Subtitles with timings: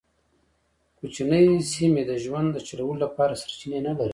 [0.97, 4.09] کوچنۍ سیمې د ژوند د چلولو لپاره سرچینې نه لرلې.